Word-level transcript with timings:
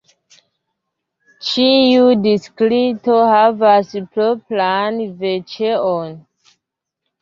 Ĉiu 1.49 2.09
distrikto 2.25 3.21
havas 3.35 3.95
propran 4.17 5.03
veĉeon. 5.25 6.23